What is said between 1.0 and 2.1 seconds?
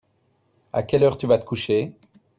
heure tu vas te coucher?